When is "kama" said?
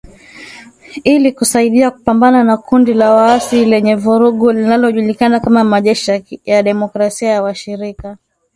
5.39-5.63